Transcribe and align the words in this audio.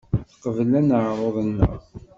Teqbel 0.29 0.71
aneɛruḍ-nneɣ. 0.79 1.79